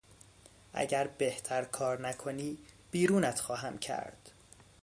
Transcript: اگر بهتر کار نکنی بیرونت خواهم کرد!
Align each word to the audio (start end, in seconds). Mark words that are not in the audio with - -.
اگر 0.73 1.07
بهتر 1.17 1.63
کار 1.65 2.01
نکنی 2.01 2.57
بیرونت 2.91 3.39
خواهم 3.39 3.77
کرد! 3.77 4.31